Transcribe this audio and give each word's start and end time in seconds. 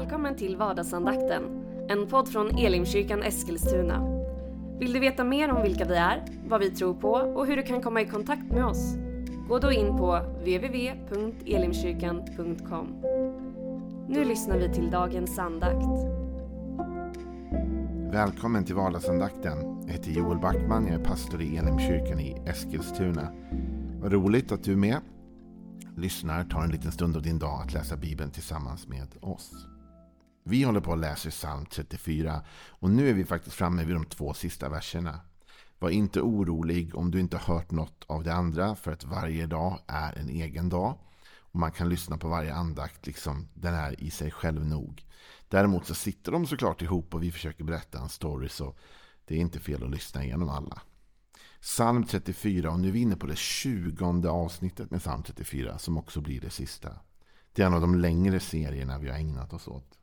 Välkommen 0.00 0.36
till 0.36 0.56
vardagsandakten, 0.56 1.42
en 1.88 2.06
podd 2.06 2.28
från 2.28 2.58
Elimkyrkan 2.58 3.22
Eskilstuna. 3.22 4.22
Vill 4.78 4.92
du 4.92 5.00
veta 5.00 5.24
mer 5.24 5.50
om 5.50 5.62
vilka 5.62 5.84
vi 5.84 5.94
är, 5.94 6.24
vad 6.48 6.60
vi 6.60 6.70
tror 6.70 6.94
på 6.94 7.10
och 7.10 7.46
hur 7.46 7.56
du 7.56 7.62
kan 7.62 7.82
komma 7.82 8.00
i 8.00 8.06
kontakt 8.06 8.52
med 8.52 8.66
oss? 8.66 8.94
Gå 9.48 9.58
då 9.58 9.72
in 9.72 9.96
på 9.96 10.20
www.elimkyrkan.com. 10.38 12.86
Nu 14.08 14.24
lyssnar 14.24 14.58
vi 14.58 14.74
till 14.74 14.90
dagens 14.90 15.38
andakt. 15.38 15.86
Välkommen 18.12 18.64
till 18.64 18.74
vardagsandakten. 18.74 19.82
Jag 19.86 19.92
heter 19.92 20.10
Joel 20.10 20.38
Backman, 20.38 20.86
jag 20.86 21.00
är 21.00 21.04
pastor 21.04 21.42
i 21.42 21.56
Elimkyrkan 21.56 22.20
i 22.20 22.42
Eskilstuna. 22.46 23.28
Vad 24.00 24.12
roligt 24.12 24.52
att 24.52 24.64
du 24.64 24.72
är 24.72 24.76
med 24.76 25.00
lyssnar 25.96 26.44
tar 26.44 26.62
en 26.62 26.70
liten 26.70 26.92
stund 26.92 27.16
av 27.16 27.22
din 27.22 27.38
dag 27.38 27.62
att 27.62 27.72
läsa 27.72 27.96
Bibeln 27.96 28.30
tillsammans 28.30 28.88
med 28.88 29.08
oss. 29.20 29.66
Vi 30.42 30.62
håller 30.62 30.80
på 30.80 30.92
att 30.92 30.98
läsa 30.98 31.30
psalm 31.30 31.66
34 31.66 32.42
och 32.68 32.90
nu 32.90 33.08
är 33.08 33.14
vi 33.14 33.24
faktiskt 33.24 33.56
framme 33.56 33.84
vid 33.84 33.94
de 33.94 34.04
två 34.04 34.34
sista 34.34 34.68
verserna. 34.68 35.20
Var 35.78 35.90
inte 35.90 36.20
orolig 36.20 36.94
om 36.96 37.10
du 37.10 37.20
inte 37.20 37.38
hört 37.38 37.70
något 37.70 38.04
av 38.06 38.24
det 38.24 38.34
andra 38.34 38.76
för 38.76 38.92
att 38.92 39.04
varje 39.04 39.46
dag 39.46 39.80
är 39.86 40.18
en 40.18 40.28
egen 40.28 40.68
dag. 40.68 40.98
Och 41.38 41.60
Man 41.60 41.72
kan 41.72 41.88
lyssna 41.88 42.18
på 42.18 42.28
varje 42.28 42.54
andakt 42.54 43.06
liksom 43.06 43.48
den 43.54 43.74
är 43.74 44.00
i 44.00 44.10
sig 44.10 44.30
själv 44.30 44.66
nog. 44.66 45.04
Däremot 45.48 45.86
så 45.86 45.94
sitter 45.94 46.32
de 46.32 46.46
såklart 46.46 46.82
ihop 46.82 47.14
och 47.14 47.22
vi 47.22 47.32
försöker 47.32 47.64
berätta 47.64 47.98
en 47.98 48.08
story 48.08 48.48
så 48.48 48.74
det 49.24 49.34
är 49.34 49.38
inte 49.38 49.60
fel 49.60 49.84
att 49.84 49.90
lyssna 49.90 50.24
igenom 50.24 50.48
alla. 50.48 50.82
Psalm 51.60 52.04
34 52.04 52.70
och 52.70 52.80
nu 52.80 52.88
är 52.88 52.92
vi 52.92 53.00
inne 53.00 53.16
på 53.16 53.26
det 53.26 53.38
tjugonde 53.38 54.30
avsnittet 54.30 54.90
med 54.90 55.00
psalm 55.00 55.22
34 55.22 55.78
som 55.78 55.98
också 55.98 56.20
blir 56.20 56.40
det 56.40 56.50
sista. 56.50 56.90
Det 57.52 57.62
är 57.62 57.66
en 57.66 57.74
av 57.74 57.80
de 57.80 57.94
längre 57.94 58.40
serierna 58.40 58.98
vi 58.98 59.08
har 59.08 59.16
ägnat 59.16 59.52
oss 59.52 59.68
åt. 59.68 59.99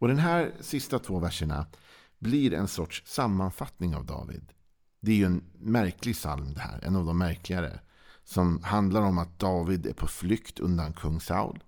Och 0.00 0.08
den 0.08 0.18
här 0.18 0.52
sista 0.60 0.98
två 0.98 1.18
verserna 1.18 1.66
blir 2.18 2.54
en 2.54 2.68
sorts 2.68 3.02
sammanfattning 3.06 3.94
av 3.94 4.06
David. 4.06 4.52
Det 5.00 5.12
är 5.12 5.16
ju 5.16 5.24
en 5.24 5.44
märklig 5.58 6.14
psalm 6.14 6.54
det 6.54 6.60
här, 6.60 6.84
en 6.84 6.96
av 6.96 7.06
de 7.06 7.18
märkligare. 7.18 7.80
Som 8.24 8.62
handlar 8.62 9.02
om 9.02 9.18
att 9.18 9.38
David 9.38 9.86
är 9.86 9.92
på 9.92 10.06
flykt 10.06 10.60
undan 10.60 10.92
kung 10.92 11.20
Saul. 11.20 11.64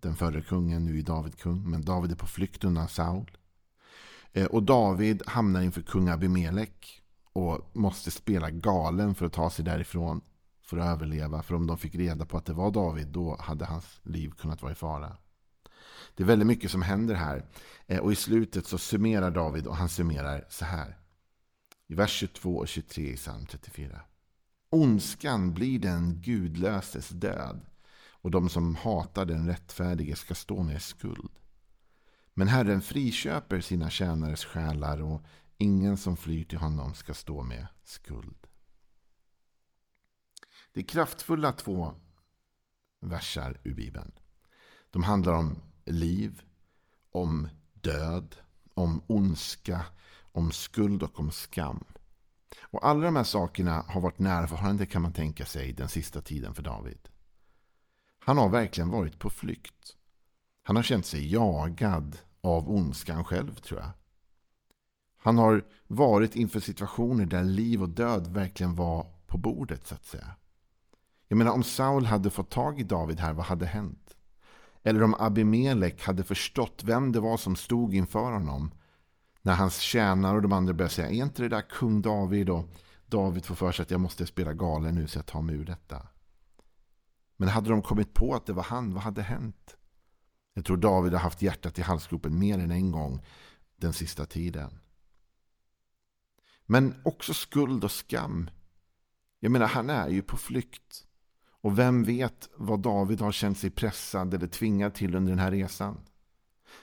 Den 0.00 0.16
förre 0.16 0.42
kungen, 0.42 0.84
nu 0.84 0.98
är 0.98 1.02
David 1.02 1.38
kung, 1.38 1.70
men 1.70 1.84
David 1.84 2.12
är 2.12 2.16
på 2.16 2.26
flykt 2.26 2.64
undan 2.64 2.88
Saul. 2.88 3.38
Eh, 4.32 4.46
och 4.46 4.62
David 4.62 5.22
hamnar 5.26 5.62
inför 5.62 5.82
kung 5.82 6.08
Abimelek 6.08 7.02
och 7.32 7.70
måste 7.76 8.10
spela 8.10 8.50
galen 8.50 9.14
för 9.14 9.26
att 9.26 9.32
ta 9.32 9.50
sig 9.50 9.64
därifrån. 9.64 10.20
För 10.62 10.78
att 10.78 10.86
överleva. 10.86 11.42
För 11.42 11.54
om 11.54 11.66
de 11.66 11.78
fick 11.78 11.94
reda 11.94 12.26
på 12.26 12.36
att 12.36 12.46
det 12.46 12.52
var 12.52 12.70
David 12.70 13.08
då 13.08 13.36
hade 13.40 13.64
hans 13.64 14.00
liv 14.02 14.30
kunnat 14.30 14.62
vara 14.62 14.72
i 14.72 14.74
fara. 14.74 15.16
Det 16.14 16.22
är 16.22 16.26
väldigt 16.26 16.46
mycket 16.46 16.70
som 16.70 16.82
händer 16.82 17.14
här. 17.14 17.44
Eh, 17.86 17.98
och 17.98 18.12
i 18.12 18.16
slutet 18.16 18.66
så 18.66 18.78
summerar 18.78 19.30
David 19.30 19.66
och 19.66 19.76
han 19.76 19.88
summerar 19.88 20.44
så 20.48 20.64
här. 20.64 20.98
I 21.86 21.94
vers 21.94 22.10
22 22.10 22.56
och 22.56 22.68
23 22.68 23.12
i 23.12 23.16
psalm 23.16 23.46
34. 23.46 24.00
Ondskan 24.70 25.54
blir 25.54 25.78
den 25.78 26.20
gudlöses 26.20 27.08
död 27.08 27.60
och 28.20 28.30
de 28.30 28.48
som 28.48 28.76
hatar 28.76 29.24
den 29.24 29.46
rättfärdige 29.46 30.16
ska 30.16 30.34
stå 30.34 30.62
med 30.62 30.82
skuld. 30.82 31.32
Men 32.34 32.48
Herren 32.48 32.80
friköper 32.80 33.60
sina 33.60 33.90
tjänares 33.90 34.44
själar 34.44 35.02
och 35.02 35.22
ingen 35.56 35.96
som 35.96 36.16
flyr 36.16 36.44
till 36.44 36.58
honom 36.58 36.94
ska 36.94 37.14
stå 37.14 37.42
med 37.42 37.66
skuld. 37.84 38.46
Det 40.72 40.80
är 40.80 40.84
kraftfulla 40.84 41.52
två 41.52 41.94
versar 43.00 43.60
ur 43.64 43.74
Bibeln. 43.74 44.12
De 44.90 45.02
handlar 45.02 45.32
om 45.32 45.62
liv, 45.92 46.42
om 47.12 47.48
död, 47.72 48.36
om 48.74 49.02
ondska, 49.06 49.86
om 50.32 50.52
skuld 50.52 51.02
och 51.02 51.20
om 51.20 51.30
skam. 51.30 51.84
Och 52.60 52.86
alla 52.86 53.04
de 53.04 53.16
här 53.16 53.24
sakerna 53.24 53.84
har 53.88 54.00
varit 54.00 54.18
närvarande 54.18 54.86
kan 54.86 55.02
man 55.02 55.12
tänka 55.12 55.46
sig 55.46 55.72
den 55.72 55.88
sista 55.88 56.20
tiden 56.20 56.54
för 56.54 56.62
David. 56.62 57.08
Han 58.18 58.38
har 58.38 58.48
verkligen 58.48 58.90
varit 58.90 59.18
på 59.18 59.30
flykt. 59.30 59.96
Han 60.62 60.76
har 60.76 60.82
känt 60.82 61.06
sig 61.06 61.32
jagad 61.32 62.18
av 62.40 62.70
ondskan 62.70 63.24
själv 63.24 63.54
tror 63.54 63.80
jag. 63.80 63.90
Han 65.16 65.38
har 65.38 65.64
varit 65.86 66.36
inför 66.36 66.60
situationer 66.60 67.26
där 67.26 67.44
liv 67.44 67.82
och 67.82 67.88
död 67.88 68.26
verkligen 68.26 68.74
var 68.74 69.06
på 69.26 69.38
bordet 69.38 69.86
så 69.86 69.94
att 69.94 70.04
säga. 70.04 70.34
Jag 71.28 71.36
menar 71.36 71.52
om 71.52 71.62
Saul 71.62 72.06
hade 72.06 72.30
fått 72.30 72.50
tag 72.50 72.80
i 72.80 72.82
David 72.82 73.20
här, 73.20 73.32
vad 73.32 73.46
hade 73.46 73.66
hänt? 73.66 74.07
Eller 74.88 75.02
om 75.02 75.14
Abimelek 75.18 76.02
hade 76.02 76.24
förstått 76.24 76.82
vem 76.84 77.12
det 77.12 77.20
var 77.20 77.36
som 77.36 77.56
stod 77.56 77.94
inför 77.94 78.32
honom. 78.32 78.70
När 79.42 79.54
hans 79.54 79.78
tjänare 79.78 80.36
och 80.36 80.42
de 80.42 80.52
andra 80.52 80.72
började 80.72 80.94
säga, 80.94 81.08
är 81.08 81.12
inte 81.12 81.42
det 81.42 81.48
där 81.48 81.70
kung 81.70 82.02
David? 82.02 82.50
Och 82.50 82.68
David 83.06 83.44
får 83.44 83.54
för 83.54 83.72
sig 83.72 83.82
att 83.82 83.90
jag 83.90 84.00
måste 84.00 84.26
spela 84.26 84.52
galen 84.52 84.94
nu 84.94 85.06
så 85.06 85.18
jag 85.18 85.26
tar 85.26 85.42
mig 85.42 85.54
ur 85.54 85.64
detta. 85.64 86.06
Men 87.36 87.48
hade 87.48 87.70
de 87.70 87.82
kommit 87.82 88.14
på 88.14 88.34
att 88.34 88.46
det 88.46 88.52
var 88.52 88.62
han, 88.62 88.94
vad 88.94 89.02
hade 89.02 89.22
hänt? 89.22 89.76
Jag 90.54 90.64
tror 90.64 90.76
David 90.76 91.12
har 91.12 91.20
haft 91.20 91.42
hjärtat 91.42 91.78
i 91.78 91.82
halsgropen 91.82 92.38
mer 92.38 92.58
än 92.58 92.70
en 92.70 92.92
gång 92.92 93.24
den 93.76 93.92
sista 93.92 94.26
tiden. 94.26 94.80
Men 96.66 96.94
också 97.04 97.34
skuld 97.34 97.84
och 97.84 97.92
skam. 97.92 98.50
Jag 99.40 99.52
menar, 99.52 99.66
han 99.66 99.90
är 99.90 100.08
ju 100.08 100.22
på 100.22 100.36
flykt. 100.36 101.07
Och 101.60 101.78
vem 101.78 102.04
vet 102.04 102.48
vad 102.56 102.80
David 102.80 103.20
har 103.20 103.32
känt 103.32 103.58
sig 103.58 103.70
pressad 103.70 104.34
eller 104.34 104.46
tvingad 104.46 104.94
till 104.94 105.14
under 105.14 105.32
den 105.32 105.38
här 105.38 105.50
resan. 105.50 106.00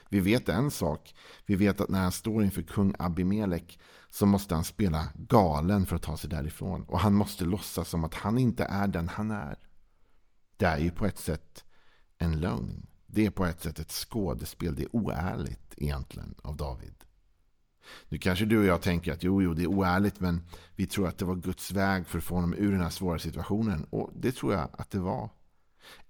Vi 0.08 0.20
vet 0.20 0.48
en 0.48 0.70
sak. 0.70 1.14
Vi 1.46 1.56
vet 1.56 1.80
att 1.80 1.88
när 1.88 2.02
han 2.02 2.12
står 2.12 2.44
inför 2.44 2.62
kung 2.62 2.94
Abimelek 2.98 3.78
så 4.10 4.26
måste 4.26 4.54
han 4.54 4.64
spela 4.64 5.08
galen 5.14 5.86
för 5.86 5.96
att 5.96 6.02
ta 6.02 6.16
sig 6.16 6.30
därifrån. 6.30 6.82
Och 6.82 7.00
han 7.00 7.14
måste 7.14 7.44
låtsas 7.44 7.88
som 7.88 8.04
att 8.04 8.14
han 8.14 8.38
inte 8.38 8.64
är 8.64 8.86
den 8.86 9.08
han 9.08 9.30
är. 9.30 9.58
Det 10.56 10.66
är 10.66 10.78
ju 10.78 10.90
på 10.90 11.06
ett 11.06 11.18
sätt 11.18 11.64
en 12.18 12.40
lögn. 12.40 12.86
Det 13.06 13.26
är 13.26 13.30
på 13.30 13.44
ett 13.44 13.62
sätt 13.62 13.78
ett 13.78 13.92
skådespel. 13.92 14.74
Det 14.74 14.82
är 14.82 14.96
oärligt 14.96 15.74
egentligen 15.76 16.34
av 16.42 16.56
David. 16.56 16.94
Nu 18.08 18.18
kanske 18.18 18.44
du 18.44 18.58
och 18.58 18.64
jag 18.64 18.82
tänker 18.82 19.12
att 19.12 19.22
jo, 19.22 19.42
jo, 19.42 19.54
det 19.54 19.62
är 19.62 19.66
oärligt 19.66 20.20
men 20.20 20.42
vi 20.76 20.86
tror 20.86 21.08
att 21.08 21.18
det 21.18 21.24
var 21.24 21.36
Guds 21.36 21.72
väg 21.72 22.06
för 22.06 22.18
att 22.18 22.24
få 22.24 22.34
honom 22.34 22.54
ur 22.54 22.72
den 22.72 22.80
här 22.80 22.90
svåra 22.90 23.18
situationen. 23.18 23.86
Och 23.90 24.10
det 24.14 24.32
tror 24.32 24.52
jag 24.52 24.68
att 24.72 24.90
det 24.90 24.98
var. 24.98 25.30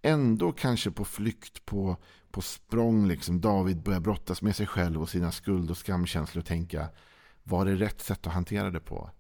Ändå 0.03 0.53
kanske 0.53 0.91
på 0.91 1.05
flykt, 1.05 1.65
på, 1.65 1.97
på 2.31 2.41
språng, 2.41 3.07
liksom 3.07 3.41
David 3.41 3.83
börjar 3.83 4.01
brottas 4.01 4.43
med 4.43 4.57
sig 4.57 4.67
själv 4.67 5.03
och 5.03 5.09
sina 5.09 5.33
skuld 5.33 5.71
och 5.71 5.77
skamkänslor 5.77 6.43
och 6.43 6.47
tänka 6.47 6.89
var 7.43 7.65
det 7.65 7.75
rätt 7.75 8.01
sätt 8.01 8.27
att 8.27 8.33
hantera 8.33 8.71
det 8.71 8.81
på? 8.81 9.11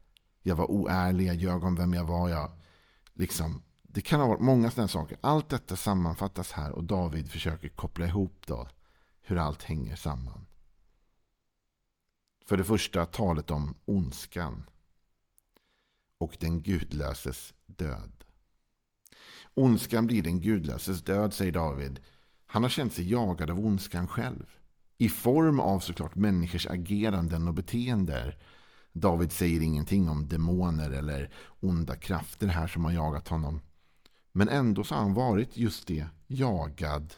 Jag 0.42 0.56
var 0.56 0.70
oärlig, 0.70 1.26
jag 1.26 1.36
ljög 1.36 1.64
om 1.64 1.74
vem 1.74 1.94
jag 1.94 2.04
var. 2.04 2.28
Jag, 2.28 2.50
liksom, 3.14 3.62
det 3.82 4.00
kan 4.00 4.20
ha 4.20 4.26
varit 4.26 4.40
många 4.40 4.70
sådana 4.70 4.88
saker. 4.88 5.18
Allt 5.20 5.48
detta 5.48 5.76
sammanfattas 5.76 6.52
här 6.52 6.72
och 6.72 6.84
David 6.84 7.30
försöker 7.30 7.68
koppla 7.68 8.06
ihop 8.06 8.42
då 8.46 8.68
hur 9.22 9.36
allt 9.36 9.62
hänger 9.62 9.96
samman. 9.96 10.45
För 12.46 12.56
det 12.56 12.64
första 12.64 13.06
talet 13.06 13.50
om 13.50 13.74
ondskan 13.84 14.64
och 16.18 16.36
den 16.40 16.62
gudlöses 16.62 17.54
död. 17.66 18.24
Ondskan 19.54 20.06
blir 20.06 20.22
den 20.22 20.40
gudlöses 20.40 21.02
död, 21.02 21.34
säger 21.34 21.52
David. 21.52 22.00
Han 22.46 22.62
har 22.62 22.70
känt 22.70 22.92
sig 22.92 23.10
jagad 23.10 23.50
av 23.50 23.66
ondskan 23.66 24.08
själv. 24.08 24.46
I 24.98 25.08
form 25.08 25.60
av 25.60 25.80
såklart 25.80 26.14
människors 26.14 26.66
ageranden 26.66 27.48
och 27.48 27.54
beteenden. 27.54 28.32
David 28.92 29.32
säger 29.32 29.60
ingenting 29.60 30.08
om 30.08 30.28
demoner 30.28 30.90
eller 30.90 31.30
onda 31.60 31.96
krafter 31.96 32.46
här 32.46 32.66
som 32.66 32.84
har 32.84 32.92
jagat 32.92 33.28
honom. 33.28 33.60
Men 34.32 34.48
ändå 34.48 34.84
så 34.84 34.94
har 34.94 35.02
han 35.02 35.14
varit 35.14 35.56
just 35.56 35.86
det, 35.86 36.06
jagad. 36.26 37.14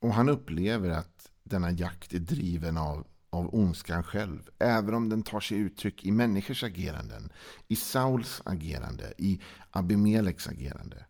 Och 0.00 0.14
han 0.14 0.28
upplever 0.28 0.90
att 0.90 1.30
denna 1.42 1.70
jakt 1.70 2.14
är 2.14 2.18
driven 2.18 2.76
av 2.76 3.06
av 3.30 3.54
ondskan 3.54 4.02
själv. 4.02 4.50
Även 4.58 4.94
om 4.94 5.08
den 5.08 5.22
tar 5.22 5.40
sig 5.40 5.58
uttryck 5.58 6.04
i 6.04 6.10
människors 6.12 6.64
ageranden. 6.64 7.32
I 7.68 7.76
Sauls 7.76 8.42
agerande. 8.44 9.12
I 9.18 9.40
Abimeleks 9.70 10.48
agerande. 10.48 11.06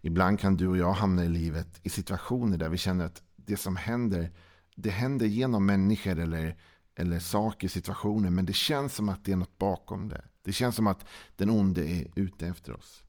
Ibland 0.00 0.40
kan 0.40 0.56
du 0.56 0.68
och 0.68 0.76
jag 0.76 0.92
hamna 0.92 1.24
i 1.24 1.28
livet 1.28 1.80
i 1.82 1.88
situationer 1.88 2.58
där 2.58 2.68
vi 2.68 2.78
känner 2.78 3.04
att 3.04 3.22
det 3.36 3.56
som 3.56 3.76
händer, 3.76 4.32
det 4.74 4.90
händer 4.90 5.26
genom 5.26 5.66
människor 5.66 6.18
eller, 6.18 6.56
eller 6.94 7.18
saker, 7.18 7.68
situationer. 7.68 8.30
Men 8.30 8.46
det 8.46 8.52
känns 8.52 8.94
som 8.94 9.08
att 9.08 9.24
det 9.24 9.32
är 9.32 9.36
något 9.36 9.58
bakom 9.58 10.08
det. 10.08 10.24
Det 10.42 10.52
känns 10.52 10.76
som 10.76 10.86
att 10.86 11.04
den 11.36 11.50
onde 11.50 11.88
är 11.88 12.10
ute 12.16 12.46
efter 12.46 12.72
oss. 12.76 13.02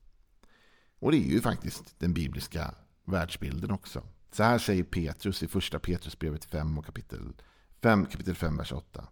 Och 1.00 1.12
det 1.12 1.18
är 1.18 1.32
ju 1.32 1.42
faktiskt 1.42 2.00
den 2.00 2.14
bibliska 2.14 2.76
världsbilden 3.06 3.72
också. 3.72 4.04
Så 4.32 4.44
här 4.44 4.58
säger 4.58 4.84
Petrus 4.84 5.44
i 5.44 5.48
första 5.48 5.80
Petrusbrevet 5.80 6.46
5 6.46 6.78
och 6.78 6.86
kapitel 6.86 7.34
5, 7.82 8.06
kapitel 8.06 8.36
5, 8.36 8.58
vers 8.58 8.72
8. 8.72 9.08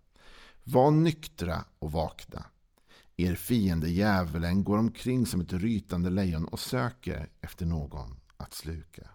Var 0.64 0.92
nyktra 0.92 1.66
och 1.80 1.92
vakna. 1.92 2.46
Er 3.18 3.36
fiende 3.36 3.90
djävulen 3.90 4.64
går 4.64 4.78
omkring 4.78 5.26
som 5.26 5.42
ett 5.42 5.54
rytande 5.54 6.10
lejon 6.10 6.46
och 6.46 6.60
söker 6.60 7.30
efter 7.42 7.66
någon 7.66 8.20
att 8.38 8.54
sluka. 8.54 9.10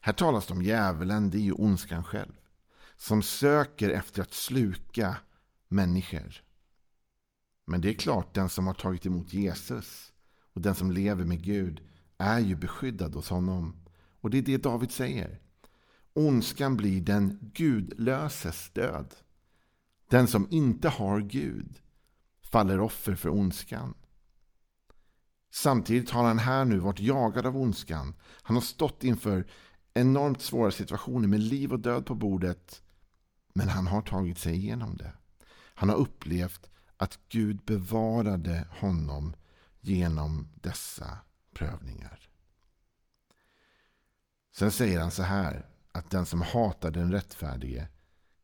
Här 0.00 0.12
talas 0.12 0.46
det 0.46 0.54
om 0.54 0.62
djävulen, 0.62 1.30
det 1.30 1.38
är 1.38 1.42
ju 1.42 1.52
ondskan 1.52 2.04
själv. 2.04 2.32
Som 2.96 3.22
söker 3.22 3.90
efter 3.90 4.22
att 4.22 4.34
sluka 4.34 5.16
människor. 5.68 6.42
Men 7.66 7.80
det 7.80 7.88
är 7.88 7.94
klart, 7.94 8.34
den 8.34 8.48
som 8.48 8.66
har 8.66 8.74
tagit 8.74 9.06
emot 9.06 9.32
Jesus 9.32 10.12
och 10.52 10.60
den 10.60 10.74
som 10.74 10.90
lever 10.90 11.24
med 11.24 11.42
Gud 11.42 11.80
är 12.18 12.38
ju 12.38 12.56
beskyddad 12.56 13.14
hos 13.14 13.28
honom. 13.28 13.76
Och 14.20 14.30
det 14.30 14.38
är 14.38 14.42
det 14.42 14.62
David 14.62 14.90
säger. 14.90 15.40
Ondskan 16.18 16.76
blir 16.76 17.00
den 17.00 17.38
gudlöses 17.54 18.70
död. 18.70 19.14
Den 20.08 20.26
som 20.28 20.48
inte 20.50 20.88
har 20.88 21.20
Gud 21.20 21.80
faller 22.40 22.80
offer 22.80 23.14
för 23.14 23.28
ondskan. 23.28 23.94
Samtidigt 25.50 26.10
har 26.10 26.24
han 26.24 26.38
här 26.38 26.64
nu 26.64 26.78
varit 26.78 27.00
jagad 27.00 27.46
av 27.46 27.56
ondskan. 27.56 28.14
Han 28.42 28.56
har 28.56 28.60
stått 28.60 29.04
inför 29.04 29.46
enormt 29.94 30.42
svåra 30.42 30.70
situationer 30.70 31.28
med 31.28 31.40
liv 31.40 31.72
och 31.72 31.80
död 31.80 32.06
på 32.06 32.14
bordet. 32.14 32.82
Men 33.52 33.68
han 33.68 33.86
har 33.86 34.02
tagit 34.02 34.38
sig 34.38 34.54
igenom 34.54 34.96
det. 34.96 35.12
Han 35.74 35.88
har 35.88 35.96
upplevt 35.96 36.70
att 36.96 37.18
Gud 37.28 37.64
bevarade 37.64 38.66
honom 38.70 39.34
genom 39.80 40.48
dessa 40.54 41.18
prövningar. 41.54 42.28
Sen 44.52 44.70
säger 44.70 45.00
han 45.00 45.10
så 45.10 45.22
här 45.22 45.66
att 45.98 46.10
den 46.10 46.26
som 46.26 46.42
hatar 46.42 46.90
den 46.90 47.12
rättfärdige 47.12 47.88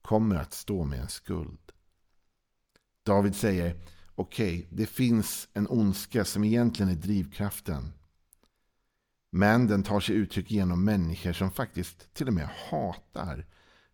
kommer 0.02 0.36
att 0.36 0.52
stå 0.52 0.84
med 0.84 1.00
en 1.00 1.08
skuld. 1.08 1.72
David 3.02 3.36
säger 3.36 3.80
okej, 4.14 4.58
okay, 4.58 4.68
det 4.70 4.86
finns 4.86 5.48
en 5.52 5.68
ondska 5.68 6.24
som 6.24 6.44
egentligen 6.44 6.92
är 6.92 6.96
drivkraften. 6.96 7.92
Men 9.30 9.66
den 9.66 9.82
tar 9.82 10.00
sig 10.00 10.14
uttryck 10.14 10.50
genom 10.50 10.84
människor 10.84 11.32
som 11.32 11.50
faktiskt 11.50 12.14
till 12.14 12.28
och 12.28 12.34
med 12.34 12.48
hatar 12.70 13.46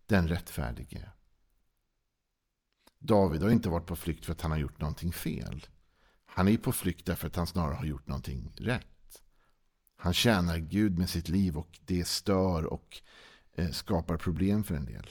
den 0.07 0.29
rättfärdige. 0.29 1.11
David 2.99 3.43
har 3.43 3.51
inte 3.51 3.69
varit 3.69 3.87
på 3.87 3.97
flykt 3.97 4.25
för 4.27 4.33
att 4.33 4.41
han 4.41 4.51
har 4.51 4.59
gjort 4.59 4.81
någonting 4.81 5.13
fel. 5.13 5.67
Han 6.27 6.49
är 6.49 6.57
på 6.57 6.73
flykt 6.73 7.07
därför 7.07 7.27
att 7.27 7.37
han 7.37 7.47
snarare 7.47 7.75
har 7.75 7.85
gjort 7.85 8.07
någonting 8.07 8.53
rätt. 8.57 9.23
Han 9.97 10.15
tjänar 10.15 10.59
Gud 10.59 10.99
med 10.99 11.11
sitt 11.11 11.29
liv 11.29 11.59
och 11.59 11.79
det 11.85 12.09
stör 12.09 12.65
och 12.65 13.03
Eh, 13.61 13.71
skapar 13.71 14.17
problem 14.17 14.65
för 14.65 14.75
en 14.75 14.85
del. 14.85 15.07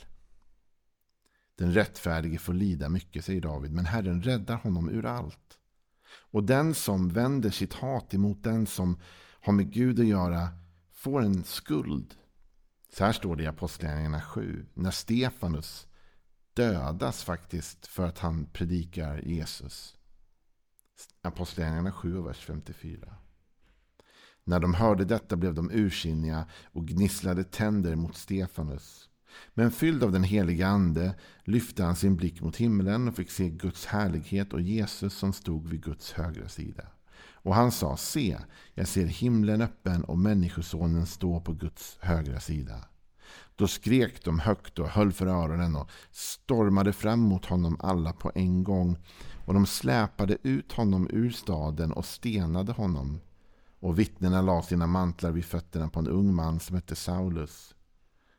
Den 1.56 1.74
rättfärdige 1.74 2.40
får 2.40 2.54
lida 2.54 2.90
mycket, 2.90 3.26
säger 3.26 3.42
David, 3.42 3.72
men 3.72 3.86
Herren 3.86 4.24
räddar 4.24 4.56
honom 4.56 4.90
ur 4.90 5.06
allt. 5.06 5.58
Och 6.32 6.44
den 6.44 6.74
som 6.74 7.10
vänder 7.10 7.50
sitt 7.50 7.74
hat 7.74 8.14
emot 8.14 8.44
den 8.44 8.68
som 8.68 9.00
har 9.42 9.54
med 9.54 9.72
Gud 9.74 10.00
att 10.00 10.08
göra 10.08 10.50
får 10.92 11.22
en 11.22 11.44
skuld. 11.44 12.16
Så 12.94 13.06
här 13.06 13.12
står 13.14 13.36
det 13.36 13.44
i 13.44 13.48
Apostlagärningarna 13.48 14.22
7. 14.22 14.66
När 14.74 14.92
Stefanus 14.92 15.88
dödas 16.54 17.24
faktiskt 17.24 17.88
för 17.88 18.08
att 18.08 18.20
han 18.20 18.46
predikar 18.46 19.22
Jesus. 19.22 19.98
Apostlagärningarna 21.22 21.92
7, 21.92 22.22
vers 22.22 22.46
54. 22.46 23.16
När 24.50 24.60
de 24.60 24.74
hörde 24.74 25.06
detta 25.06 25.36
blev 25.36 25.54
de 25.54 25.72
ursinniga 25.72 26.46
och 26.74 26.88
gnisslade 26.88 27.44
tänder 27.44 27.96
mot 27.96 28.16
Stefanus. 28.16 29.10
Men 29.54 29.72
fylld 29.72 30.04
av 30.04 30.12
den 30.12 30.24
heliga 30.24 30.68
ande 30.68 31.16
lyfte 31.44 31.84
han 31.84 31.96
sin 31.96 32.16
blick 32.16 32.42
mot 32.42 32.56
himlen 32.56 33.08
och 33.08 33.16
fick 33.16 33.32
se 33.32 33.50
Guds 33.50 33.86
härlighet 33.86 34.54
och 34.54 34.62
Jesus 34.62 35.14
som 35.14 35.34
stod 35.34 35.68
vid 35.68 35.84
Guds 35.84 36.12
högra 36.12 36.50
sida. 36.50 36.84
Och 37.32 37.56
han 37.56 37.72
sa, 37.72 37.98
se, 37.98 38.38
jag 38.74 38.88
ser 38.88 39.06
himlen 39.06 39.62
öppen 39.62 40.04
och 40.04 40.18
Människosonen 40.18 41.06
stå 41.06 41.40
på 41.40 41.54
Guds 41.54 41.98
högra 42.02 42.40
sida. 42.40 42.86
Då 43.56 43.68
skrek 43.68 44.26
de 44.26 44.40
högt 44.40 44.80
och 44.80 44.90
höll 44.90 45.12
för 45.12 45.28
öronen 45.28 45.76
och 45.76 45.90
stormade 46.12 46.94
fram 46.94 47.20
mot 47.20 47.46
honom 47.46 47.78
alla 47.80 48.14
på 48.14 48.32
en 48.36 48.64
gång. 48.64 48.98
Och 49.46 49.54
de 49.54 49.66
släpade 49.66 50.38
ut 50.44 50.72
honom 50.72 51.08
ur 51.12 51.30
staden 51.30 51.92
och 51.92 52.06
stenade 52.06 52.72
honom. 52.72 53.20
Och 53.80 54.00
vittnena 54.00 54.42
la 54.42 54.62
sina 54.62 54.88
mantlar 54.88 55.32
vid 55.32 55.46
fötterna 55.46 55.90
på 55.90 56.00
en 56.00 56.08
ung 56.08 56.36
man 56.36 56.60
som 56.60 56.76
hette 56.76 56.96
Saulus. 56.96 57.76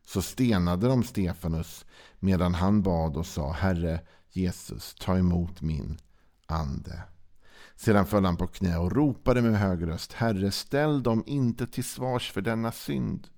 Så 0.06 0.22
stenade 0.22 0.88
de 0.88 1.02
Stefanus 1.02 1.86
medan 2.18 2.54
han 2.54 2.82
bad 2.82 3.16
och 3.16 3.26
sa 3.26 3.52
Herre 3.52 4.00
Jesus, 4.30 4.94
ta 4.94 5.18
emot 5.18 5.60
min 5.60 5.98
ande. 6.46 7.02
Sedan 7.76 8.06
föll 8.06 8.24
han 8.24 8.36
på 8.36 8.46
knä 8.46 8.78
och 8.78 8.92
ropade 8.92 9.42
med 9.42 9.58
hög 9.58 9.86
röst 9.86 10.12
Herre, 10.12 10.50
ställ 10.50 11.02
dem 11.02 11.24
inte 11.26 11.66
till 11.66 11.84
svars 11.84 12.32
för 12.32 12.40
denna 12.40 12.72
synd. 12.72 13.28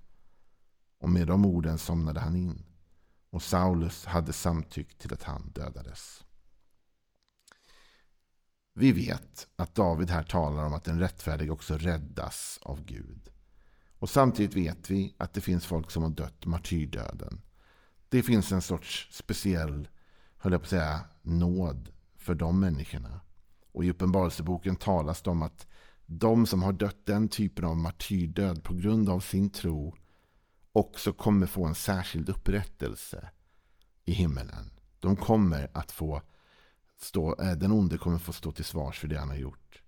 Och 0.98 1.08
med 1.10 1.26
de 1.26 1.44
orden 1.44 1.78
somnade 1.78 2.20
han 2.20 2.37
in. 2.37 2.64
Och 3.31 3.43
Saulus 3.43 4.05
hade 4.05 4.32
samtyckt 4.32 4.98
till 4.98 5.12
att 5.12 5.22
han 5.22 5.50
dödades. 5.55 6.25
Vi 8.74 8.92
vet 8.92 9.48
att 9.56 9.74
David 9.74 10.10
här 10.10 10.22
talar 10.22 10.64
om 10.64 10.74
att 10.74 10.84
den 10.84 11.00
rättfärdige 11.00 11.50
också 11.50 11.78
räddas 11.78 12.58
av 12.62 12.84
Gud. 12.84 13.30
Och 13.98 14.10
samtidigt 14.10 14.56
vet 14.56 14.90
vi 14.90 15.14
att 15.19 15.34
det 15.34 15.40
finns 15.40 15.66
folk 15.66 15.90
som 15.90 16.02
har 16.02 16.10
dött 16.10 16.46
martyrdöden. 16.46 17.40
Det 18.08 18.22
finns 18.22 18.52
en 18.52 18.62
sorts 18.62 19.08
speciell, 19.10 19.88
höll 20.36 20.52
jag 20.52 20.60
på 20.60 20.64
att 20.64 20.70
säga, 20.70 21.00
nåd 21.22 21.92
för 22.16 22.34
de 22.34 22.60
människorna. 22.60 23.20
Och 23.72 23.84
i 23.84 23.90
Uppenbarelseboken 23.90 24.76
talas 24.76 25.22
det 25.22 25.30
om 25.30 25.42
att 25.42 25.66
de 26.06 26.46
som 26.46 26.62
har 26.62 26.72
dött 26.72 27.06
den 27.06 27.28
typen 27.28 27.64
av 27.64 27.76
martyrdöd 27.76 28.64
på 28.64 28.74
grund 28.74 29.08
av 29.08 29.20
sin 29.20 29.50
tro 29.50 29.96
också 30.72 31.12
kommer 31.12 31.46
få 31.46 31.66
en 31.66 31.74
särskild 31.74 32.28
upprättelse 32.28 33.30
i 34.04 34.12
himmelen. 34.12 34.70
De 35.00 35.16
kommer 35.16 35.70
att 35.74 35.92
få 35.92 36.22
stå, 37.02 37.40
eh, 37.40 37.52
den 37.52 37.72
onde 37.72 37.99
kommer 37.99 38.19
få 38.19 38.32
stå 38.32 38.52
till 38.52 38.64
svars 38.64 38.99
för 38.99 39.08
det 39.08 39.19
han 39.19 39.28
har 39.28 39.37
gjort. 39.37 39.82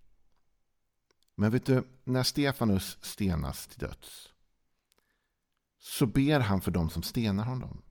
Men 1.34 1.50
vet 1.50 1.66
du, 1.66 1.84
när 2.04 2.22
Stefanus 2.22 2.98
stenas 3.00 3.66
till 3.66 3.78
döds 3.78 4.28
så 5.78 6.06
ber 6.06 6.40
han 6.40 6.60
för 6.60 6.70
dem 6.70 6.90
som 6.90 7.02
stenar 7.02 7.44
honom. 7.44 7.82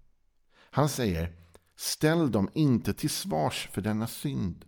Han 0.55 0.89
säger, 0.89 1.33
ställ 1.75 2.31
dem 2.31 2.49
inte 2.53 2.93
till 2.93 3.09
svars 3.09 3.69
för 3.71 3.81
denna 3.81 4.07
synd. 4.07 4.65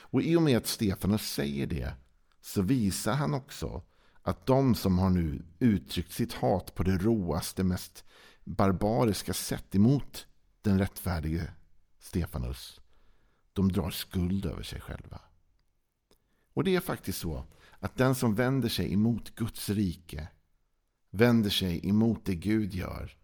Och 0.00 0.22
i 0.22 0.36
och 0.36 0.42
med 0.42 0.56
att 0.56 0.66
Stefanus 0.66 1.32
säger 1.32 1.66
det 1.66 1.94
så 2.40 2.62
visar 2.62 3.12
han 3.12 3.34
också 3.34 3.82
att 4.22 4.46
de 4.46 4.74
som 4.74 4.98
har 4.98 5.10
nu 5.10 5.42
uttryckt 5.58 6.12
sitt 6.12 6.32
hat 6.32 6.74
på 6.74 6.82
det 6.82 6.96
råaste, 6.96 7.64
mest 7.64 8.04
barbariska 8.44 9.34
sätt 9.34 9.74
emot 9.74 10.26
den 10.62 10.78
rättfärdige 10.78 11.52
Stefanus, 11.98 12.80
de 13.52 13.72
drar 13.72 13.90
skuld 13.90 14.46
över 14.46 14.62
sig 14.62 14.80
själva. 14.80 15.20
Och 16.54 16.64
det 16.64 16.76
är 16.76 16.80
faktiskt 16.80 17.18
så 17.18 17.44
att 17.78 17.96
den 17.96 18.14
som 18.14 18.34
vänder 18.34 18.68
sig 18.68 18.92
emot 18.92 19.34
Guds 19.34 19.68
rike, 19.68 20.28
vänder 21.10 21.50
sig 21.50 21.88
emot 21.88 22.24
det 22.24 22.34
Gud 22.34 22.74
gör, 22.74 23.16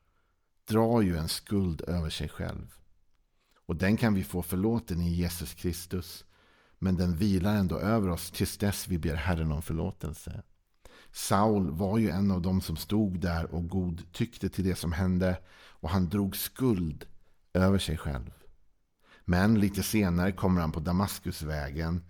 drar 0.68 1.02
ju 1.02 1.16
en 1.16 1.28
skuld 1.28 1.80
över 1.80 2.10
sig 2.10 2.28
själv. 2.28 2.74
Och 3.66 3.76
den 3.76 3.96
kan 3.96 4.14
vi 4.14 4.24
få 4.24 4.42
förlåten 4.42 5.00
i 5.00 5.14
Jesus 5.14 5.54
Kristus. 5.54 6.24
Men 6.78 6.96
den 6.96 7.16
vilar 7.16 7.56
ändå 7.56 7.78
över 7.78 8.08
oss 8.08 8.30
tills 8.30 8.58
dess 8.58 8.88
vi 8.88 8.98
ber 8.98 9.14
Herren 9.14 9.52
om 9.52 9.62
förlåtelse. 9.62 10.42
Saul 11.12 11.70
var 11.70 11.98
ju 11.98 12.10
en 12.10 12.30
av 12.30 12.42
dem 12.42 12.60
som 12.60 12.76
stod 12.76 13.20
där 13.20 13.54
och 13.54 13.68
godtyckte 13.68 14.48
till 14.48 14.64
det 14.64 14.74
som 14.74 14.92
hände. 14.92 15.38
Och 15.54 15.90
han 15.90 16.08
drog 16.08 16.36
skuld 16.36 17.04
över 17.52 17.78
sig 17.78 17.96
själv. 17.96 18.30
Men 19.28 19.60
lite 19.60 19.82
senare 19.82 20.32
kommer 20.32 20.60
han 20.60 20.72
på 20.72 20.80
Damaskusvägen 20.80 22.04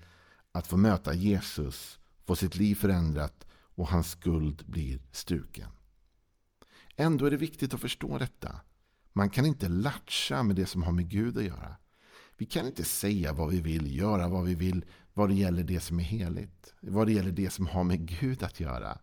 att 0.52 0.66
få 0.66 0.76
möta 0.76 1.14
Jesus, 1.14 1.98
få 2.24 2.36
sitt 2.36 2.56
liv 2.56 2.74
förändrat 2.74 3.46
och 3.74 3.88
hans 3.88 4.10
skuld 4.10 4.62
blir 4.66 5.00
struken. 5.12 5.68
Ändå 6.96 7.26
är 7.26 7.30
det 7.30 7.36
viktigt 7.36 7.74
att 7.74 7.80
förstå 7.80 8.18
detta. 8.18 8.60
Man 9.12 9.30
kan 9.30 9.46
inte 9.46 9.68
latcha 9.68 10.42
med 10.42 10.56
det 10.56 10.66
som 10.66 10.82
har 10.82 10.92
med 10.92 11.08
Gud 11.08 11.38
att 11.38 11.44
göra. 11.44 11.76
Vi 12.36 12.46
kan 12.46 12.66
inte 12.66 12.84
säga 12.84 13.32
vad 13.32 13.50
vi 13.50 13.60
vill, 13.60 13.96
göra 13.96 14.28
vad 14.28 14.44
vi 14.44 14.54
vill 14.54 14.84
vad 15.16 15.28
det 15.28 15.34
gäller 15.34 15.64
det 15.64 15.80
som 15.80 16.00
är 16.00 16.04
heligt. 16.04 16.74
Vad 16.80 17.06
det 17.06 17.12
gäller 17.12 17.32
det 17.32 17.50
som 17.50 17.66
har 17.66 17.84
med 17.84 18.08
Gud 18.08 18.42
att 18.42 18.60
göra. 18.60 18.98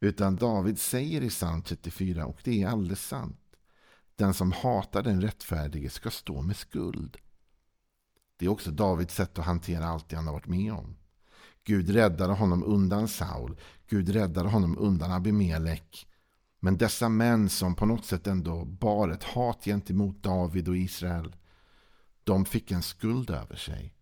Utan 0.00 0.36
David 0.36 0.78
säger 0.78 1.22
i 1.22 1.28
psalm 1.28 1.62
34, 1.62 2.26
och 2.26 2.40
det 2.44 2.62
är 2.62 2.68
alldeles 2.68 3.06
sant. 3.06 3.40
Den 4.16 4.34
som 4.34 4.52
hatar 4.52 5.02
den 5.02 5.22
rättfärdige 5.22 5.90
ska 5.90 6.10
stå 6.10 6.42
med 6.42 6.56
skuld. 6.56 7.16
Det 8.40 8.46
är 8.46 8.50
också 8.50 8.70
Davids 8.70 9.14
sätt 9.14 9.38
att 9.38 9.44
hantera 9.44 9.86
allt 9.86 10.08
det 10.08 10.16
han 10.16 10.26
har 10.26 10.34
varit 10.34 10.46
med 10.46 10.72
om. 10.72 10.96
Gud 11.64 11.90
räddade 11.90 12.32
honom 12.32 12.64
undan 12.64 13.08
Saul. 13.08 13.56
Gud 13.88 14.08
räddade 14.08 14.48
honom 14.48 14.78
undan 14.78 15.12
Abimelek. 15.12 16.08
Men 16.60 16.78
dessa 16.78 17.08
män 17.08 17.48
som 17.48 17.74
på 17.74 17.86
något 17.86 18.04
sätt 18.04 18.26
ändå 18.26 18.64
bar 18.64 19.08
ett 19.08 19.24
hat 19.24 19.64
gentemot 19.64 20.22
David 20.22 20.68
och 20.68 20.76
Israel. 20.76 21.36
De 22.24 22.44
fick 22.44 22.70
en 22.70 22.82
skuld 22.82 23.30
över 23.30 23.56
sig. 23.56 23.94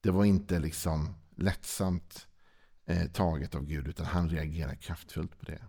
Det 0.00 0.10
var 0.10 0.24
inte 0.24 0.58
liksom 0.58 1.14
lättsamt 1.36 2.28
eh, 2.86 3.06
taget 3.10 3.54
av 3.54 3.64
Gud 3.64 3.88
utan 3.88 4.06
han 4.06 4.28
reagerade 4.28 4.76
kraftfullt 4.76 5.38
på 5.38 5.44
det. 5.44 5.62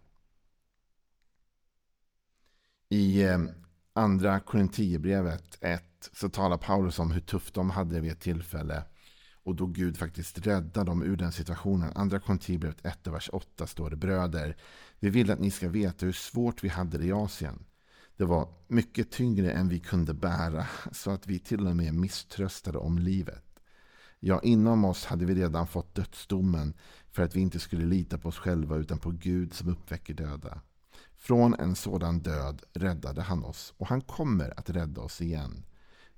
I 2.89 3.23
eh, 3.23 3.39
andra 3.93 4.39
Korintierbrevet 4.39 5.57
1 5.62 5.83
så 6.13 6.29
talar 6.29 6.57
Paulus 6.57 7.00
om 7.00 7.12
hur 7.12 7.21
tufft 7.21 7.53
de 7.53 7.69
hade 7.69 8.00
vid 8.00 8.12
ett 8.12 8.19
tillfälle. 8.19 8.83
Och 9.43 9.55
då 9.55 9.65
Gud 9.65 9.97
faktiskt 9.97 10.47
räddade 10.47 10.85
dem 10.85 11.03
ur 11.03 11.15
den 11.15 11.31
situationen. 11.31 11.91
Andra 11.95 12.19
Korintierbrevet 12.19 12.85
1, 12.85 13.07
vers 13.07 13.29
8 13.33 13.67
står 13.67 13.89
det. 13.89 13.95
Bröder, 13.95 14.57
vi 15.00 15.09
vill 15.09 15.31
att 15.31 15.39
ni 15.39 15.51
ska 15.51 15.69
veta 15.69 16.05
hur 16.05 16.13
svårt 16.13 16.63
vi 16.63 16.69
hade 16.69 16.97
det 16.97 17.05
i 17.05 17.12
Asien. 17.12 17.65
Det 18.17 18.25
var 18.25 18.47
mycket 18.67 19.12
tyngre 19.12 19.51
än 19.51 19.69
vi 19.69 19.79
kunde 19.79 20.13
bära. 20.13 20.67
Så 20.91 21.12
att 21.12 21.27
vi 21.27 21.39
till 21.39 21.67
och 21.67 21.75
med 21.75 21.93
misströstade 21.93 22.77
om 22.77 22.97
livet. 22.97 23.43
Ja, 24.19 24.41
inom 24.43 24.85
oss 24.85 25.05
hade 25.05 25.25
vi 25.25 25.35
redan 25.35 25.67
fått 25.67 25.95
dödsdomen 25.95 26.73
för 27.12 27.23
att 27.23 27.35
vi 27.35 27.41
inte 27.41 27.59
skulle 27.59 27.85
lita 27.85 28.17
på 28.17 28.29
oss 28.29 28.38
själva 28.38 28.77
utan 28.77 28.97
på 28.97 29.12
Gud 29.12 29.53
som 29.53 29.69
uppväcker 29.69 30.13
döda. 30.13 30.62
Från 31.24 31.53
en 31.53 31.75
sådan 31.75 32.20
död 32.20 32.63
räddade 32.74 33.22
han 33.22 33.44
oss 33.44 33.74
och 33.77 33.88
han 33.88 34.01
kommer 34.01 34.60
att 34.60 34.70
rädda 34.70 35.01
oss 35.01 35.22
igen. 35.22 35.65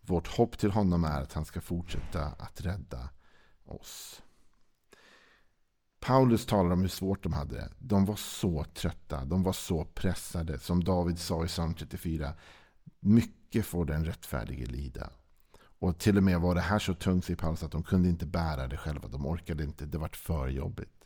Vårt 0.01 0.27
hopp 0.27 0.57
till 0.57 0.71
honom 0.71 1.03
är 1.03 1.21
att 1.21 1.33
han 1.33 1.45
ska 1.45 1.61
fortsätta 1.61 2.25
att 2.25 2.61
rädda 2.61 3.09
oss. 3.65 4.21
Paulus 5.99 6.45
talar 6.45 6.71
om 6.71 6.81
hur 6.81 6.87
svårt 6.87 7.23
de 7.23 7.33
hade 7.33 7.55
det. 7.55 7.69
De 7.79 8.05
var 8.05 8.15
så 8.15 8.63
trötta, 8.63 9.25
de 9.25 9.43
var 9.43 9.53
så 9.53 9.85
pressade. 9.85 10.59
Som 10.59 10.83
David 10.83 11.19
sa 11.19 11.45
i 11.45 11.47
psalm 11.47 11.73
34. 11.73 12.33
Mycket 12.99 13.65
får 13.65 13.85
den 13.85 14.05
rättfärdige 14.05 14.65
lida. 14.65 15.09
Och 15.57 15.97
till 15.97 16.17
och 16.17 16.23
med 16.23 16.41
var 16.41 16.55
det 16.55 16.61
här 16.61 16.79
så 16.79 16.93
tungt, 16.93 17.25
säger 17.25 17.37
Paulus, 17.37 17.63
att 17.63 17.71
de 17.71 17.83
kunde 17.83 18.09
inte 18.09 18.25
bära 18.25 18.67
det 18.67 18.77
själva. 18.77 19.07
De 19.07 19.25
orkade 19.25 19.63
inte, 19.63 19.85
det 19.85 19.97
var 19.97 20.09
för 20.09 20.47
jobbigt. 20.47 21.05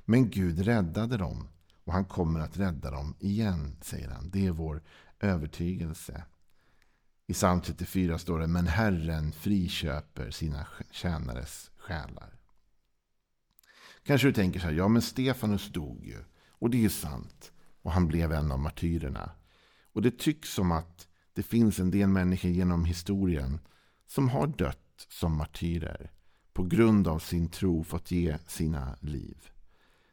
Men 0.00 0.30
Gud 0.30 0.58
räddade 0.58 1.16
dem. 1.16 1.48
Och 1.84 1.92
han 1.92 2.04
kommer 2.04 2.40
att 2.40 2.56
rädda 2.56 2.90
dem 2.90 3.14
igen, 3.18 3.76
säger 3.80 4.08
han. 4.08 4.30
Det 4.30 4.46
är 4.46 4.50
vår 4.50 4.82
övertygelse. 5.20 6.24
I 7.26 7.32
psalm 7.32 7.60
34 7.60 8.18
står 8.18 8.38
det, 8.38 8.46
men 8.46 8.66
Herren 8.66 9.32
friköper 9.32 10.30
sina 10.30 10.66
tjänares 10.90 11.70
själar. 11.76 12.38
Kanske 14.02 14.28
du 14.28 14.32
tänker 14.32 14.60
så 14.60 14.66
här, 14.66 14.72
ja 14.72 14.88
men 14.88 15.02
Stefanus 15.02 15.72
dog 15.72 16.04
ju. 16.06 16.24
Och 16.48 16.70
det 16.70 16.84
är 16.84 16.88
sant. 16.88 17.52
Och 17.82 17.92
han 17.92 18.08
blev 18.08 18.32
en 18.32 18.52
av 18.52 18.58
martyrerna. 18.58 19.30
Och 19.92 20.02
det 20.02 20.18
tycks 20.18 20.54
som 20.54 20.72
att 20.72 21.08
det 21.32 21.42
finns 21.42 21.78
en 21.78 21.90
del 21.90 22.08
människor 22.08 22.50
genom 22.50 22.84
historien 22.84 23.60
som 24.06 24.28
har 24.28 24.46
dött 24.46 25.06
som 25.08 25.36
martyrer. 25.36 26.10
På 26.52 26.62
grund 26.62 27.08
av 27.08 27.18
sin 27.18 27.48
tro 27.48 27.84
fått 27.84 28.10
ge 28.10 28.38
sina 28.46 28.96
liv. 29.00 29.51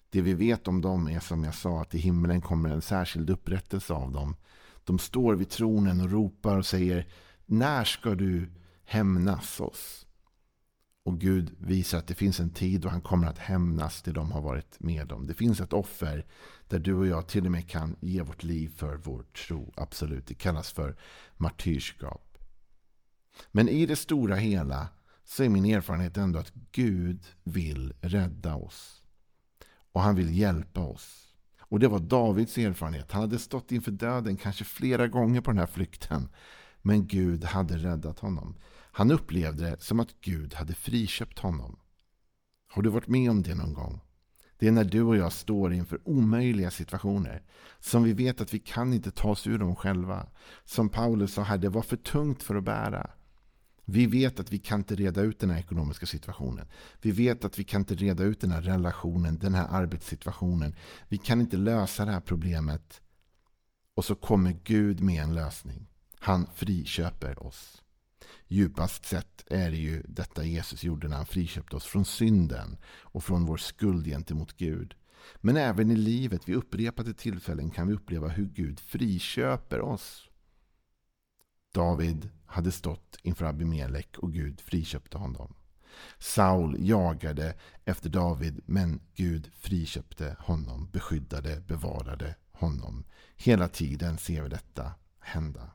Det 0.10 0.22
vi 0.22 0.34
vet 0.34 0.68
om 0.68 0.82
dem 0.82 1.08
är 1.08 1.20
som 1.20 1.44
jag 1.44 1.56
sa 1.56 1.82
att 1.82 1.96
i 1.96 1.98
himlen 1.98 2.42
kommer 2.42 2.70
en 2.70 2.82
särskild 2.82 3.30
upprättelse 3.30 3.94
av 3.94 4.12
dem. 4.12 4.36
De 4.84 5.00
står 5.00 5.36
vid 5.36 5.50
tronen 5.50 6.02
och 6.02 6.12
ropar 6.12 6.58
och 6.58 6.66
säger 6.66 7.08
När 7.46 7.84
ska 7.84 8.16
du 8.16 8.52
hämnas 8.84 9.60
oss? 9.60 10.06
Och 11.04 11.20
Gud 11.20 11.56
visar 11.60 11.98
att 11.98 12.08
det 12.08 12.16
finns 12.16 12.40
en 12.40 12.50
tid 12.50 12.82
då 12.82 12.90
han 12.90 13.02
kommer 13.02 13.28
att 13.28 13.38
hämnas 13.38 14.02
det 14.02 14.12
de 14.12 14.32
har 14.32 14.42
varit 14.42 14.80
med 14.80 15.12
om. 15.12 15.28
Det 15.28 15.34
finns 15.34 15.60
ett 15.62 15.74
offer 15.74 16.26
där 16.68 16.80
du 16.80 16.94
och 16.94 17.08
jag 17.08 17.28
till 17.28 17.46
och 17.46 17.52
med 17.52 17.70
kan 17.70 17.96
ge 18.00 18.22
vårt 18.22 18.44
liv 18.44 18.74
för 18.76 18.96
vår 18.96 19.24
tro. 19.24 19.74
Absolut, 19.78 20.28
det 20.28 20.34
kallas 20.34 20.72
för 20.72 20.98
martyrskap. 21.38 22.38
Men 23.52 23.70
i 23.70 23.86
det 23.86 23.96
stora 23.96 24.36
hela 24.36 24.88
så 25.26 25.44
är 25.44 25.50
min 25.50 25.66
erfarenhet 25.66 26.18
ändå 26.18 26.40
att 26.40 26.54
Gud 26.72 27.26
vill 27.44 27.94
rädda 28.02 28.56
oss. 28.56 28.99
Och 29.92 30.02
han 30.02 30.16
vill 30.16 30.38
hjälpa 30.38 30.80
oss. 30.80 31.26
Och 31.62 31.80
det 31.80 31.88
var 31.88 32.00
Davids 32.00 32.58
erfarenhet. 32.58 33.12
Han 33.12 33.22
hade 33.22 33.40
stått 33.40 33.72
inför 33.72 33.92
döden 33.92 34.38
kanske 34.38 34.64
flera 34.64 35.08
gånger 35.08 35.42
på 35.42 35.52
den 35.52 35.60
här 35.60 35.66
flykten. 35.66 36.30
Men 36.82 37.08
Gud 37.08 37.44
hade 37.44 37.78
räddat 37.78 38.20
honom. 38.20 38.56
Han 38.92 39.12
upplevde 39.12 39.70
det 39.70 39.82
som 39.82 40.00
att 40.00 40.22
Gud 40.22 40.54
hade 40.54 40.74
friköpt 40.74 41.40
honom. 41.40 41.80
Har 42.68 42.82
du 42.82 42.90
varit 42.90 43.08
med 43.08 43.32
om 43.32 43.42
det 43.42 43.56
någon 43.56 43.74
gång? 43.74 44.02
Det 44.58 44.68
är 44.68 44.72
när 44.72 44.84
du 44.84 45.02
och 45.02 45.18
jag 45.18 45.32
står 45.32 45.74
inför 45.74 46.00
omöjliga 46.06 46.72
situationer. 46.72 47.44
Som 47.80 48.04
vi 48.04 48.14
vet 48.14 48.42
att 48.42 48.54
vi 48.54 48.60
kan 48.60 48.94
inte 48.94 49.12
ta 49.12 49.30
oss 49.30 49.48
ur 49.48 49.58
dem 49.58 49.76
själva. 49.76 50.28
Som 50.66 50.90
Paulus 50.90 51.34
sa 51.34 51.42
här, 51.42 51.58
det 51.58 51.70
var 51.70 51.82
för 51.82 51.98
tungt 51.98 52.44
för 52.44 52.56
att 52.56 52.64
bära. 52.64 53.10
Vi 53.92 54.06
vet 54.06 54.40
att 54.40 54.54
vi 54.54 54.60
kan 54.60 54.80
inte 54.80 54.96
reda 54.96 55.22
ut 55.22 55.40
den 55.40 55.50
här 55.50 55.60
ekonomiska 55.60 56.06
situationen. 56.06 56.68
Vi 57.02 57.12
vet 57.12 57.46
att 57.46 57.60
vi 57.60 57.64
kan 57.64 57.82
inte 57.82 57.96
reda 57.96 58.24
ut 58.24 58.42
den 58.42 58.52
här 58.52 58.62
relationen, 58.62 59.40
den 59.40 59.54
här 59.54 59.68
arbetssituationen. 59.70 60.76
Vi 61.08 61.18
kan 61.18 61.42
inte 61.42 61.58
lösa 61.58 62.06
det 62.06 62.12
här 62.12 62.20
problemet. 62.20 63.02
Och 63.94 64.06
så 64.06 64.16
kommer 64.16 64.60
Gud 64.64 65.02
med 65.02 65.24
en 65.24 65.36
lösning. 65.36 65.88
Han 66.20 66.48
friköper 66.56 67.44
oss. 67.44 67.84
Djupast 68.48 69.06
sett 69.06 69.44
är 69.48 69.72
det 69.72 69.78
ju 69.78 70.04
detta 70.08 70.44
Jesus 70.44 70.84
gjorde 70.84 71.08
när 71.08 71.18
han 71.18 71.26
friköpte 71.26 71.76
oss 71.76 71.86
från 71.86 72.06
synden 72.06 72.78
och 72.86 73.24
från 73.24 73.46
vår 73.46 73.58
skuld 73.58 74.06
gentemot 74.06 74.58
Gud. 74.58 74.96
Men 75.36 75.58
även 75.58 75.92
i 75.92 75.96
livet 75.96 76.50
vid 76.50 76.56
upprepade 76.56 77.14
tillfällen 77.14 77.70
kan 77.70 77.88
vi 77.88 77.94
uppleva 77.94 78.28
hur 78.28 78.46
Gud 78.46 78.80
friköper 78.80 79.82
oss. 79.82 80.30
David 81.74 82.30
hade 82.50 82.72
stått 82.72 83.18
inför 83.22 83.46
Abimelek 83.46 84.18
och 84.18 84.34
Gud 84.34 84.62
friköpte 84.62 85.18
honom. 85.18 85.56
Saul 86.20 86.76
jagade 86.80 87.56
efter 87.86 88.10
David 88.10 88.62
men 88.66 89.02
Gud 89.16 89.52
friköpte 89.60 90.36
honom, 90.40 90.90
beskyddade, 90.92 91.62
bevarade 91.62 92.36
honom. 92.52 93.06
Hela 93.36 93.68
tiden 93.68 94.18
ser 94.18 94.44
vi 94.44 94.50
detta 94.50 94.92
hända. 95.20 95.72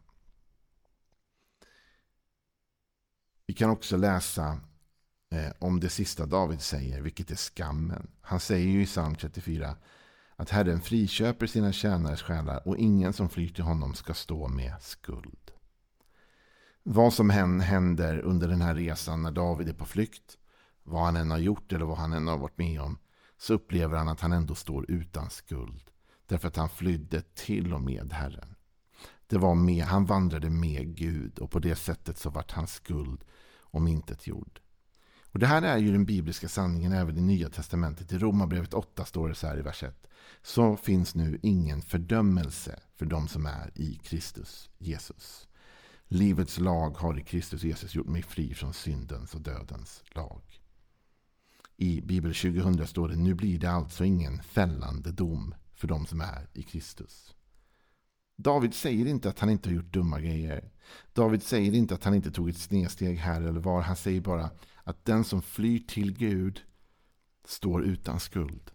Vi 3.46 3.54
kan 3.54 3.70
också 3.70 3.96
läsa 3.96 4.60
eh, 5.30 5.52
om 5.58 5.80
det 5.80 5.88
sista 5.88 6.26
David 6.26 6.60
säger, 6.60 7.00
vilket 7.00 7.30
är 7.30 7.36
skammen. 7.36 8.10
Han 8.20 8.40
säger 8.40 8.68
ju 8.68 8.82
i 8.82 8.86
psalm 8.86 9.14
34 9.14 9.76
att 10.36 10.50
Herren 10.50 10.80
friköper 10.80 11.46
sina 11.46 11.72
tjänares 11.72 12.22
själar 12.22 12.68
och 12.68 12.76
ingen 12.76 13.12
som 13.12 13.28
flyr 13.28 13.48
till 13.48 13.64
honom 13.64 13.94
ska 13.94 14.14
stå 14.14 14.48
med 14.48 14.82
skuld. 14.82 15.53
Vad 16.86 17.12
som 17.12 17.30
än 17.30 17.60
händer 17.60 18.18
under 18.18 18.48
den 18.48 18.62
här 18.62 18.74
resan 18.74 19.22
när 19.22 19.30
David 19.30 19.68
är 19.68 19.72
på 19.72 19.84
flykt, 19.84 20.38
vad 20.82 21.04
han 21.04 21.16
än 21.16 21.30
har 21.30 21.38
gjort 21.38 21.72
eller 21.72 21.84
vad 21.84 21.98
han 21.98 22.12
än 22.12 22.26
har 22.26 22.38
varit 22.38 22.58
med 22.58 22.80
om, 22.80 22.98
så 23.38 23.54
upplever 23.54 23.98
han 23.98 24.08
att 24.08 24.20
han 24.20 24.32
ändå 24.32 24.54
står 24.54 24.90
utan 24.90 25.30
skuld. 25.30 25.90
Därför 26.26 26.48
att 26.48 26.56
han 26.56 26.68
flydde 26.68 27.22
till 27.34 27.74
och 27.74 27.80
med 27.80 28.12
Herren. 28.12 28.54
Det 29.26 29.38
var 29.38 29.54
med, 29.54 29.84
han 29.84 30.04
vandrade 30.04 30.50
med 30.50 30.96
Gud 30.96 31.38
och 31.38 31.50
på 31.50 31.58
det 31.58 31.76
sättet 31.76 32.18
så 32.18 32.30
vart 32.30 32.52
hans 32.52 32.72
skuld 32.72 33.24
om 33.60 33.88
intet 33.88 34.26
gjord. 34.26 34.60
Och 35.32 35.38
det 35.38 35.46
här 35.46 35.62
är 35.62 35.78
ju 35.78 35.92
den 35.92 36.04
bibliska 36.04 36.48
sanningen 36.48 36.92
även 36.92 37.18
i 37.18 37.20
Nya 37.20 37.48
Testamentet. 37.48 38.12
I 38.12 38.18
Romarbrevet 38.18 38.74
8 38.74 39.04
står 39.04 39.28
det 39.28 39.34
så 39.34 39.46
här 39.46 39.58
i 39.58 39.62
vers 39.62 39.82
1. 39.82 40.06
Så 40.42 40.76
finns 40.76 41.14
nu 41.14 41.38
ingen 41.42 41.82
fördömelse 41.82 42.80
för 42.94 43.06
de 43.06 43.28
som 43.28 43.46
är 43.46 43.70
i 43.74 43.94
Kristus 43.94 44.70
Jesus. 44.78 45.48
Livets 46.08 46.58
lag 46.58 46.90
har 46.90 47.18
i 47.18 47.22
Kristus 47.22 47.62
Jesus 47.62 47.94
gjort 47.94 48.06
mig 48.06 48.22
fri 48.22 48.54
från 48.54 48.74
syndens 48.74 49.34
och 49.34 49.40
dödens 49.40 50.02
lag. 50.06 50.42
I 51.76 52.00
Bibel 52.00 52.34
2000 52.34 52.86
står 52.86 53.08
det 53.08 53.16
nu 53.16 53.34
blir 53.34 53.58
det 53.58 53.70
alltså 53.70 54.04
ingen 54.04 54.42
fällande 54.42 55.12
dom 55.12 55.54
för 55.74 55.88
de 55.88 56.06
som 56.06 56.20
är 56.20 56.48
i 56.52 56.62
Kristus. 56.62 57.34
David 58.36 58.74
säger 58.74 59.06
inte 59.06 59.28
att 59.28 59.38
han 59.38 59.50
inte 59.50 59.68
har 59.68 59.74
gjort 59.74 59.92
dumma 59.92 60.20
grejer. 60.20 60.70
David 61.12 61.42
säger 61.42 61.74
inte 61.74 61.94
att 61.94 62.04
han 62.04 62.14
inte 62.14 62.30
tog 62.30 62.48
ett 62.48 62.58
snedsteg 62.58 63.18
här 63.18 63.40
eller 63.40 63.60
var. 63.60 63.82
Han 63.82 63.96
säger 63.96 64.20
bara 64.20 64.50
att 64.84 65.04
den 65.04 65.24
som 65.24 65.42
flyr 65.42 65.78
till 65.78 66.12
Gud 66.12 66.60
står 67.44 67.84
utan 67.84 68.20
skuld. 68.20 68.70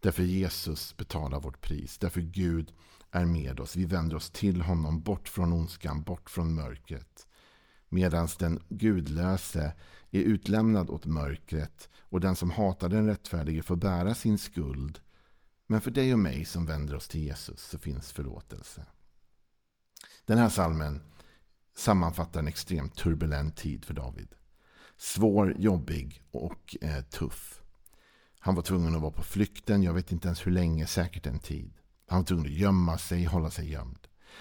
Därför 0.00 0.22
Jesus 0.22 0.96
betalar 0.96 1.40
vårt 1.40 1.60
pris. 1.60 1.98
Därför 1.98 2.20
Gud 2.20 2.72
är 3.10 3.24
med 3.24 3.60
oss. 3.60 3.76
Vi 3.76 3.84
vänder 3.84 4.16
oss 4.16 4.30
till 4.30 4.60
honom, 4.60 5.00
bort 5.00 5.28
från 5.28 5.52
ondskan, 5.52 6.02
bort 6.02 6.30
från 6.30 6.54
mörkret. 6.54 7.26
Medan 7.88 8.28
den 8.38 8.62
gudlöse 8.68 9.72
är 10.10 10.20
utlämnad 10.20 10.90
åt 10.90 11.06
mörkret 11.06 11.88
och 11.98 12.20
den 12.20 12.36
som 12.36 12.50
hatar 12.50 12.88
den 12.88 13.06
rättfärdige 13.06 13.62
får 13.62 13.76
bära 13.76 14.14
sin 14.14 14.38
skuld. 14.38 15.00
Men 15.66 15.80
för 15.80 15.90
dig 15.90 16.12
och 16.12 16.18
mig 16.18 16.44
som 16.44 16.66
vänder 16.66 16.94
oss 16.94 17.08
till 17.08 17.22
Jesus 17.22 17.60
så 17.60 17.78
finns 17.78 18.12
förlåtelse. 18.12 18.86
Den 20.24 20.38
här 20.38 20.48
salmen 20.48 21.00
sammanfattar 21.76 22.40
en 22.40 22.48
extremt 22.48 22.96
turbulent 22.96 23.56
tid 23.56 23.84
för 23.84 23.94
David. 23.94 24.28
Svår, 24.96 25.54
jobbig 25.58 26.22
och 26.30 26.76
eh, 26.80 27.04
tuff. 27.04 27.62
Han 28.38 28.54
var 28.54 28.62
tvungen 28.62 28.94
att 28.94 29.02
vara 29.02 29.12
på 29.12 29.22
flykten, 29.22 29.82
jag 29.82 29.94
vet 29.94 30.12
inte 30.12 30.28
ens 30.28 30.46
hur 30.46 30.52
länge, 30.52 30.86
säkert 30.86 31.26
en 31.26 31.38
tid. 31.38 31.79
Han 32.10 32.18
var 32.18 32.26
tvungen 32.26 32.46
att 32.46 32.52
gömma 32.52 32.98
sig, 32.98 33.24
hålla 33.24 33.50
sig 33.50 33.70
gömd. 33.70 33.98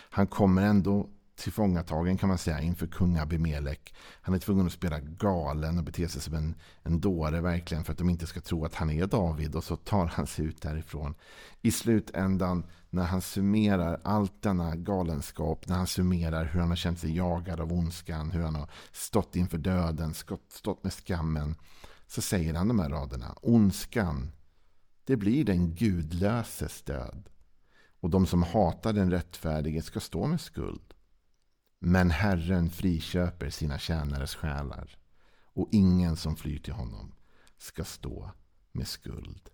Han 0.09 0.27
kommer 0.27 0.61
ändå 0.61 1.09
tillfångatagen 1.35 2.17
kan 2.17 2.29
man 2.29 2.37
säga 2.37 2.61
inför 2.61 2.87
kung 2.87 3.17
Abimelek. 3.17 3.93
Han 4.21 4.35
är 4.35 4.39
tvungen 4.39 4.65
att 4.65 4.73
spela 4.73 4.99
galen 4.99 5.77
och 5.77 5.83
bete 5.83 6.09
sig 6.09 6.21
som 6.21 6.33
en, 6.33 6.55
en 6.83 6.99
dåre 6.99 7.41
verkligen 7.41 7.83
för 7.83 7.91
att 7.91 7.97
de 7.97 8.09
inte 8.09 8.27
ska 8.27 8.41
tro 8.41 8.65
att 8.65 8.75
han 8.75 8.89
är 8.89 9.07
David. 9.07 9.55
Och 9.55 9.63
så 9.63 9.75
tar 9.75 10.05
han 10.05 10.27
sig 10.27 10.45
ut 10.45 10.61
därifrån. 10.61 11.15
I 11.61 11.71
slutändan 11.71 12.63
när 12.89 13.03
han 13.03 13.21
summerar 13.21 14.01
allt 14.03 14.41
denna 14.41 14.75
galenskap, 14.75 15.67
när 15.67 15.75
han 15.75 15.87
summerar 15.87 16.45
hur 16.45 16.59
han 16.59 16.69
har 16.69 16.75
känt 16.75 16.99
sig 16.99 17.15
jagad 17.15 17.59
av 17.59 17.73
ondskan, 17.73 18.31
hur 18.31 18.41
han 18.41 18.55
har 18.55 18.69
stått 18.91 19.35
inför 19.35 19.57
döden, 19.57 20.13
stått 20.49 20.83
med 20.83 20.93
skammen. 20.93 21.55
Så 22.07 22.21
säger 22.21 22.53
han 22.53 22.67
de 22.67 22.79
här 22.79 22.89
raderna. 22.89 23.35
Ondskan, 23.41 24.31
det 25.05 25.17
blir 25.17 25.45
den 25.45 25.75
gudlöses 25.75 26.81
död. 26.81 27.29
Och 27.99 28.09
de 28.09 28.25
som 28.25 28.43
hatar 28.43 28.93
den 28.93 29.11
rättfärdige 29.11 29.81
ska 29.81 29.99
stå 29.99 30.27
med 30.27 30.41
skuld. 30.41 30.93
Men 31.79 32.11
Herren 32.11 32.69
friköper 32.69 33.49
sina 33.49 33.77
tjänares 33.77 34.35
själar 34.35 34.97
och 35.53 35.69
ingen 35.71 36.15
som 36.15 36.35
flyr 36.35 36.59
till 36.59 36.73
honom 36.73 37.15
ska 37.57 37.83
stå 37.83 38.31
med 38.71 38.87
skuld. 38.87 39.49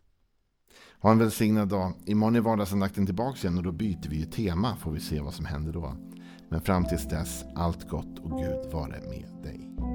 Ha 1.00 1.12
en 1.12 1.20
välsignad 1.20 1.68
dag. 1.68 1.94
Imorgon 2.06 2.36
är 2.36 2.42
vardagsandakten 2.42 3.06
tillbaka 3.06 3.40
igen 3.40 3.58
och 3.58 3.64
då 3.64 3.72
byter 3.72 4.10
vi 4.10 4.18
ju 4.18 4.26
tema. 4.26 4.76
Får 4.76 4.92
vi 4.92 5.00
se 5.00 5.22
vad 5.22 5.34
som 5.34 5.46
händer 5.46 5.74
då. 5.74 5.98
Men 6.50 6.62
fram 6.62 6.86
tills 6.86 7.08
dess, 7.08 7.44
allt 7.56 7.90
gott 7.90 8.20
och 8.20 8.40
Gud 8.40 8.72
vare 8.72 9.02
med 9.10 9.44
dig. 9.44 9.95